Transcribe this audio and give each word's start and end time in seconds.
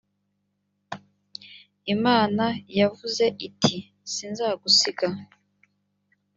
imana 1.93 2.45
yavuze 2.79 3.25
iti 3.47 3.75
sinzagusiga. 4.13 5.07